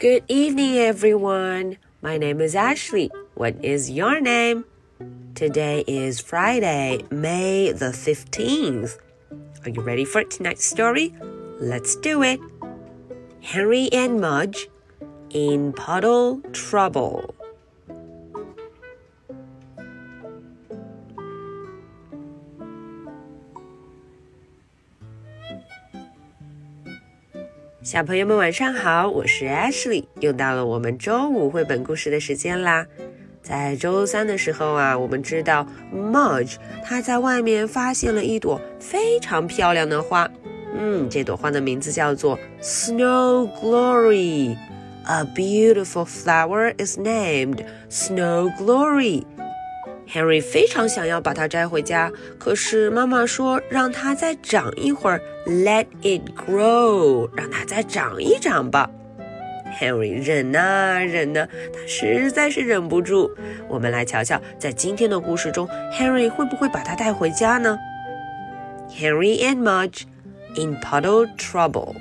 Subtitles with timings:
[0.00, 1.76] Good evening, everyone.
[2.00, 3.10] My name is Ashley.
[3.34, 4.64] What is your name?
[5.34, 8.96] Today is Friday, May the 15th.
[9.62, 11.14] Are you ready for tonight's story?
[11.60, 12.40] Let's do it.
[13.42, 14.70] Henry and Mudge
[15.28, 17.34] in puddle trouble.
[27.90, 32.86] 小朋友们晚上好，我是 Ashley，又到了我们周五绘本故事的时间啦。
[33.42, 40.30] 在周三的时候啊，我们知道 Mudge 他在外面发现了一朵非常漂亮的花，
[40.78, 44.56] 嗯，这朵花的名字叫做 Snow Glory。
[45.08, 49.24] A beautiful flower is named Snow Glory.
[50.12, 58.90] Henry 非常想要把它摘回家，可是妈妈说让它再长一会儿，Let it grow，让它再长一长吧。
[59.80, 63.30] Henry 忍啊忍啊，他实在是忍不住。
[63.68, 67.78] 我们来瞧瞧，在今天的故事中，Henry 会不会把它带回家呢
[68.90, 70.02] ？Henry and Mudge
[70.56, 71.94] in puddle trouble.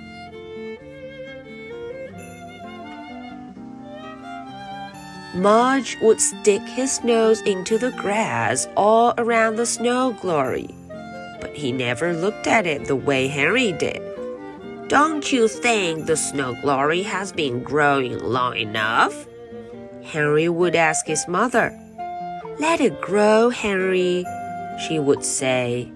[5.35, 10.67] Mudge would stick his nose into the grass all around the snow glory,
[11.39, 14.01] but he never looked at it the way Henry did.
[14.87, 19.27] Don't you think the snow glory has been growing long enough?
[20.03, 21.79] Henry would ask his mother.
[22.57, 24.25] Let it grow, Henry,
[24.87, 25.91] she would say.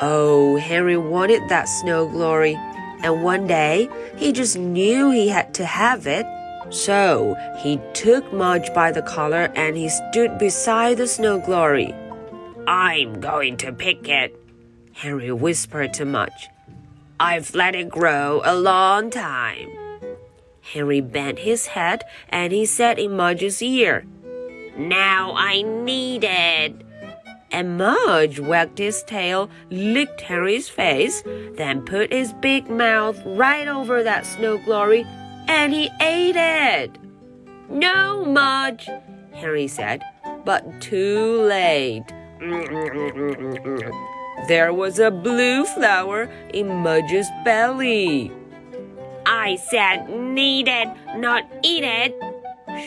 [0.00, 2.56] Oh, Henry wanted that snow glory,
[3.02, 6.26] and one day he just knew he had to have it.
[6.70, 11.94] So he took Mudge by the collar and he stood beside the snow glory.
[12.66, 14.38] I'm going to pick it,
[14.92, 16.48] Henry whispered to Mudge.
[17.18, 19.70] I've let it grow a long time.
[20.60, 24.04] Henry bent his head and he said in Mudge's ear,
[24.76, 26.74] Now I need it.
[27.50, 31.22] And Mudge wagged his tail, licked Henry's face,
[31.54, 35.06] then put his big mouth right over that snow glory
[35.48, 36.98] and he ate it.
[37.70, 38.88] No, Mudge,
[39.32, 40.04] Henry said,
[40.44, 42.04] but too late.
[44.46, 48.30] There was a blue flower in Mudge's belly.
[49.26, 52.14] I said need it, not eat it,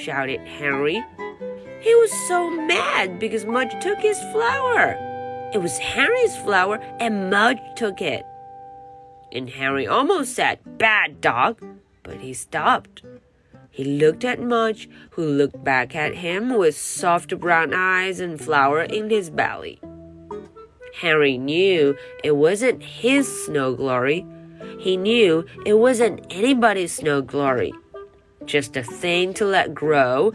[0.01, 1.03] shouted Henry.
[1.81, 4.95] He was so mad because Mudge took his flower.
[5.53, 8.25] It was Henry's flower and Mudge took it.
[9.31, 11.61] And Henry almost said, Bad dog
[12.11, 13.03] but he stopped.
[13.69, 18.81] He looked at Mudge, who looked back at him with soft brown eyes and flower
[18.81, 19.79] in his belly.
[20.99, 24.25] Henry knew it wasn't his snow glory.
[24.77, 27.71] He knew it wasn't anybody's snow glory.
[28.43, 30.33] Just a thing to let grow,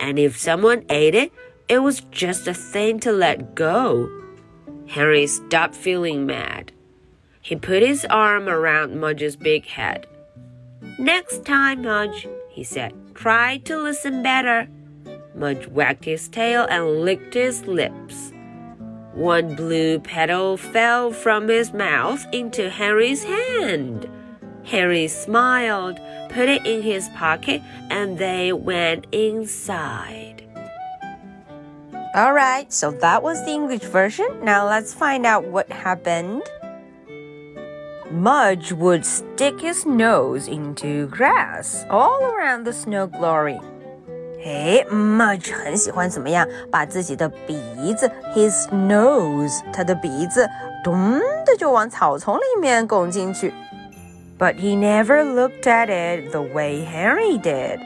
[0.00, 1.32] and if someone ate it,
[1.68, 4.08] it was just a thing to let go.
[4.86, 6.70] Henry stopped feeling mad.
[7.40, 10.06] He put his arm around Mudge's big head.
[10.98, 14.68] Next time, Mudge, he said, try to listen better.
[15.34, 18.32] Mudge wagged his tail and licked his lips.
[19.12, 24.08] One blue petal fell from his mouth into Harry's hand.
[24.64, 30.42] Harry smiled, put it in his pocket, and they went inside.
[32.16, 34.26] Alright, so that was the English version.
[34.42, 36.42] Now let's find out what happened.
[38.11, 43.59] Mudge would stick his nose into grass all around the snow glory.
[44.43, 46.47] 哎，Mudge 很喜欢怎么样？
[46.69, 50.49] 把自己的鼻子，his nose，他的鼻子，
[50.83, 53.53] 咚的就往草丛里面拱进去。
[54.37, 57.79] But he never looked at it the way Henry did.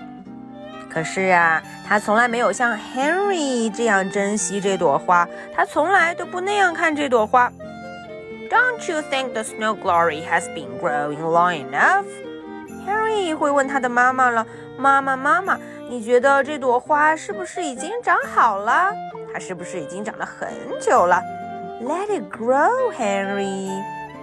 [0.90, 7.52] 可是啊，他从来没有像 Henry 这样珍惜这朵花，他从来都不那样看这朵花。
[8.50, 12.06] don't you think the snow glory has been growing long enough?
[12.86, 14.46] Harry 会问他的妈妈了：“
[14.78, 15.60] 妈妈，妈妈，
[15.90, 18.94] 你觉得这朵花是不是已经长好了？
[19.34, 20.50] 它是不是已经长了很
[20.80, 21.22] 久了？”
[21.82, 23.70] Let it grow, Henry.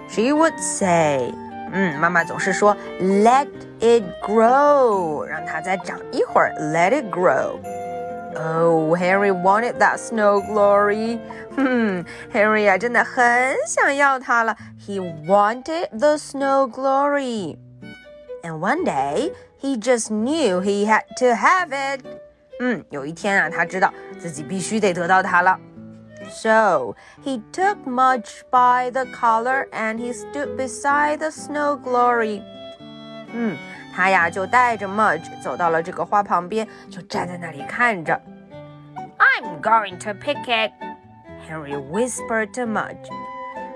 [0.09, 1.33] She would say.
[1.71, 3.47] 嗯，妈妈总是说 “Let
[3.79, 6.53] it grow”，让它再长一会儿。
[6.59, 7.59] Let it grow.
[8.35, 11.19] Oh, Harry wanted that snow glory.
[11.55, 12.03] 哼，
[12.33, 14.55] Harry 啊，真的很想要它了。
[14.79, 17.57] He wanted the snow glory.
[18.41, 19.31] And one day,
[19.61, 22.01] he just knew he had to have it.
[22.59, 25.59] 嗯，有一天啊，他知道自己必须得得到它了。
[26.29, 32.41] So he took Mudge by the collar and he stood beside the snow glory.
[33.33, 33.57] 嗯。
[33.97, 38.19] 他呀就带着 Mudge 走到了这个花旁边，就站在那里看着。
[39.17, 40.71] I'm going to pick it,
[41.47, 43.09] Henry whispered to Mudge.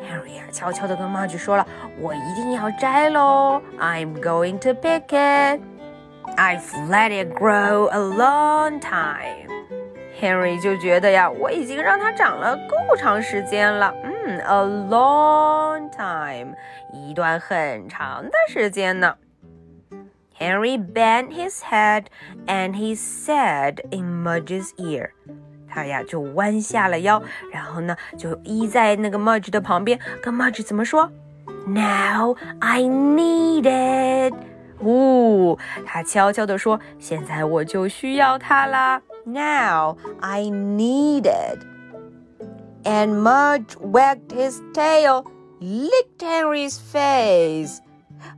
[0.01, 3.61] Henry 啊，悄悄地跟 Mudge 说了：“我一定要摘喽！
[3.79, 5.61] I'm going to pick it.
[6.35, 9.47] I've let it grow a long time.”
[10.19, 13.93] Henry 就觉得呀，我已经让它长了够长时间了。
[14.03, 16.55] 嗯，a long time，
[16.91, 19.15] 一段很长的时间呢。
[20.39, 22.05] Henry bent his head
[22.45, 25.09] and he said in Mudge's ear，
[25.67, 27.21] 他呀就弯下了腰，
[27.51, 31.11] 然后呢就依在那个 Mudge 的旁边，跟 Mudge 怎么说？
[31.65, 34.33] Now I need it。
[34.81, 41.65] 呜，他悄悄地说：“现在我就需要它啦。” Now I need it.
[42.83, 45.25] And Mudge wagged his tail,
[45.59, 47.79] licked Henry's face.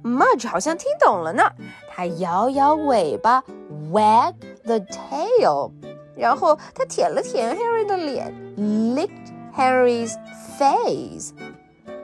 [0.02, 1.44] Mudge 好像听懂了呢，
[1.94, 3.44] 他摇摇尾巴，
[3.92, 4.34] wag
[4.64, 5.72] the tail，
[6.16, 10.16] 然后他舔了舔 Henry 的脸，licked Henry's
[10.58, 11.34] face.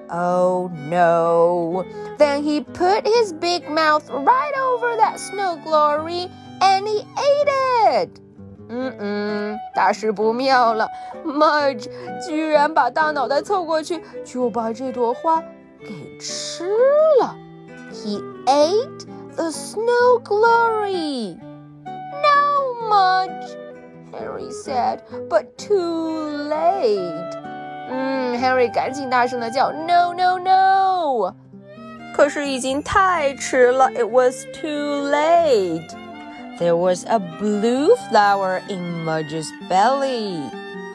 [0.09, 1.83] Oh no!
[2.17, 6.29] Then he put his big mouth right over that snow glory
[6.59, 8.09] and he ate it.
[8.67, 10.87] 嗯嗯，大事不妙了！
[11.23, 11.87] Mudge
[12.27, 15.43] 居然把大脑袋凑过去，就把这朵花
[15.79, 16.67] 给吃
[17.19, 17.35] 了。
[17.91, 21.37] He ate the snow glory.
[21.85, 23.57] No, Mudge,
[24.13, 27.31] Harry said, but too late.
[27.89, 31.33] 嗯，Harry 赶紧大声的叫，No, no, no！
[32.15, 35.87] 可是已经太迟了，It was too late.
[36.57, 40.39] There was a blue flower in Mudge's belly.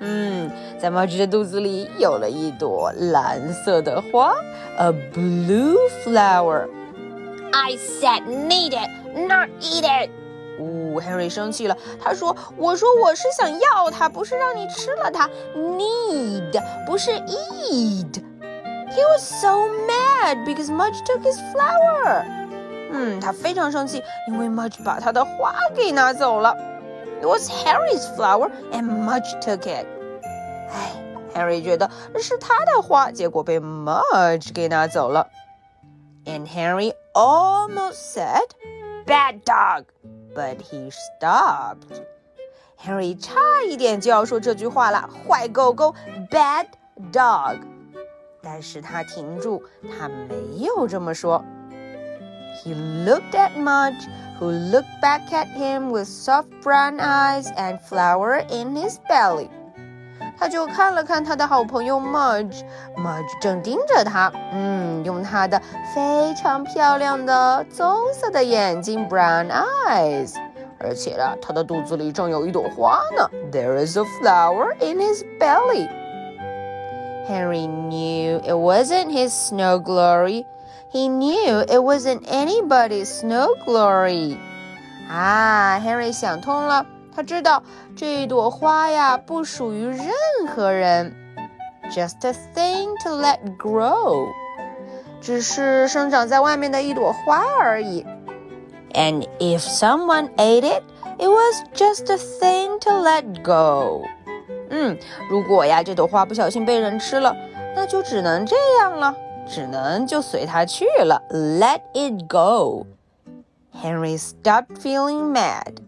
[0.00, 4.32] 嗯，在 Mudge 的肚子里有了一朵蓝色的花，
[4.78, 6.66] a blue flower.
[7.54, 8.90] I said need it,
[9.28, 10.10] not eat it.
[10.58, 11.76] 呜、哦、，Henry 生气了。
[12.02, 15.28] 他说：“我说我是想要它，不是让你吃了它。
[15.56, 18.22] Need 不是 eat。”
[18.90, 22.24] He was so mad because Mudge took his flower.
[22.92, 26.54] 嗯，他非常生气，因为 Mudge 把他的花给拿走了。
[27.22, 29.86] It was Harry's flower, and Mudge took it.
[30.72, 30.92] 哎，
[31.34, 31.88] Harry 觉得
[32.18, 35.28] 是他的花，结果被 Mudge 给拿走了。
[36.26, 38.53] And Harry almost said,
[39.07, 39.85] Bad dog,
[40.35, 42.01] but he stopped.
[42.77, 45.95] Harry 差一点就要说这句话了，坏狗狗
[46.29, 46.67] ，bad
[47.11, 47.59] dog。
[48.41, 49.63] 但是他停住，
[49.97, 51.43] 他没有这么说。
[52.63, 52.73] He
[53.05, 54.07] looked at Mudge,
[54.39, 59.49] who looked back at him with soft brown eyes and flower in his belly.
[60.38, 65.60] 他就看了看他的好朋友 Mudge，Mudge 正盯着他，嗯，用他的
[65.94, 69.48] 非常漂亮的棕色的眼睛 （brown
[69.86, 70.34] eyes），
[70.78, 73.28] 而且呢，他的肚子里正有一朵花呢。
[73.52, 75.88] There is a flower in his belly.
[77.28, 80.46] Henry knew it wasn't his snow glory.
[80.90, 84.36] He knew it wasn't anybody's snow glory.
[85.08, 86.84] 啊，Henry 想通了，
[87.14, 87.62] 他知道
[87.96, 90.08] 这朵花呀不属于任
[90.48, 91.14] 何人，
[91.90, 94.28] just a thing to let grow，
[95.20, 98.06] 只是生长在外面的一朵花而已。
[98.92, 100.82] And if someone ate it,
[101.18, 104.02] it was just a thing to let go.
[104.70, 104.96] 嗯，
[105.28, 107.34] 如果呀这朵花不小心被人吃了，
[107.74, 109.14] 那就只能这样了。
[109.48, 112.86] 只能就随他去了，Let it go.
[113.74, 115.78] Henry stopped feeling mad.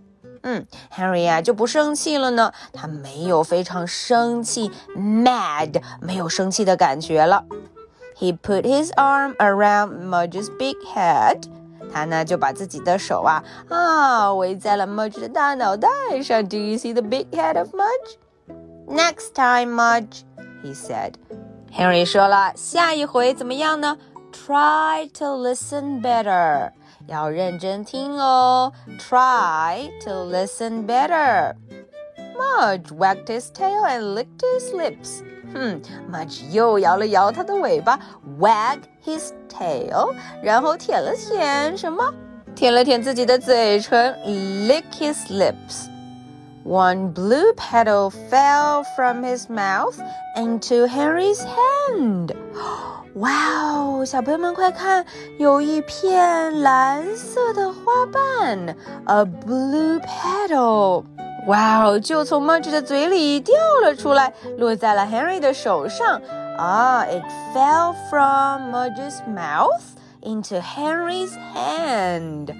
[0.46, 7.44] 嗯，Henry 呀就不生气了呢，他没有非常生气，mad 没有生气的感觉了。
[8.16, 11.42] He put his arm around Mudge's big head.
[11.92, 15.88] 他呢就把自己的手啊啊围在了 Mudge 的大脑袋
[16.22, 16.46] 上。
[16.48, 18.16] Do you see the big head of Mudge?
[18.88, 20.22] Next time, Mudge,
[20.62, 21.14] he said.
[21.72, 23.96] Henry 说了，下一回怎么样呢？
[24.32, 26.72] Try to listen better，
[27.06, 28.72] 要认真听哦。
[28.98, 31.54] Try to listen better.
[32.36, 35.22] Mudge wagged his tail and licked his lips.
[35.52, 37.98] 哼，Mudge 又摇了摇他的尾巴，
[38.40, 42.12] wag his tail，然后舔了舔什么？
[42.54, 49.96] 舔了舔自己的嘴唇，lick his lips。One blue petal fell from his mouth
[50.36, 52.34] into Harry's hand.
[53.14, 55.04] 哇哦， 小朋友们快看，
[55.38, 57.80] 有一片蓝色的花
[58.12, 61.04] 瓣，a blue petal。
[61.46, 66.20] 哇哦，就从 Mudge 的嘴里掉了出来，落在了 Henry 的手上。
[66.58, 67.24] 啊，it
[67.54, 69.82] fell from Mudge's mouth
[70.22, 72.54] into Henry's hand。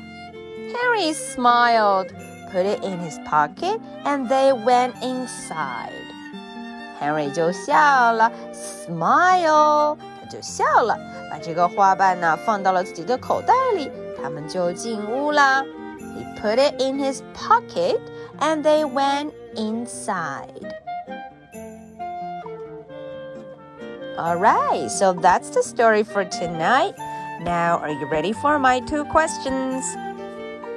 [0.73, 2.09] Henry smiled,
[2.51, 5.93] put it in his pocket, and they went inside.
[7.01, 10.99] Henry 就笑了，smile，他 就笑了，
[11.31, 13.91] 把这个花瓣呢放到了自己的口袋里，
[14.23, 15.63] 他们就进屋啦。
[15.99, 18.01] He put it in his pocket,
[18.41, 20.73] and they went inside.
[24.19, 26.95] Alright, so that's the story for tonight.
[27.45, 29.85] Now, are you ready for my two questions?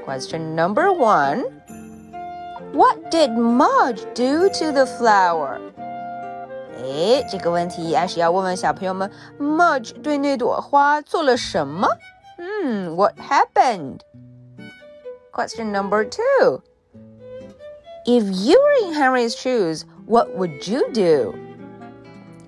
[0.06, 1.44] Question number one
[2.74, 5.60] What did Mudge do to the flower?
[6.80, 9.10] 哎，这个问题还是要问问小朋友们，
[9.40, 11.88] Mudge 对那朵花做了什么？
[12.38, 14.00] 嗯，What happened?
[15.32, 16.62] Question number two.
[18.06, 21.34] If you were in Henry's shoes, what would you do?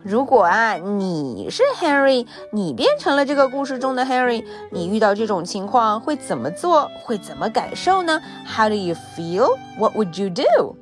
[0.04, 6.90] 如果啊你是 Henry，你变成了这个故事中的 Henry，你遇到这种情况会怎么做？
[7.04, 8.22] 会怎么感受呢？
[8.46, 9.58] How do you feel?
[9.78, 10.78] What would you do?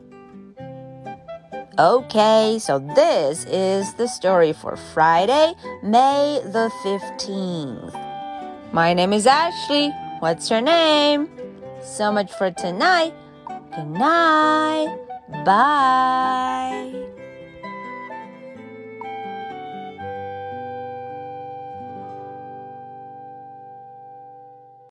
[1.78, 7.94] Okay, so this is the story for Friday, May the 15th.
[8.72, 9.90] My name is Ashley.
[10.18, 11.30] What's your name?
[11.82, 13.14] So much for tonight.
[13.74, 14.98] Good night.
[15.44, 16.99] Bye.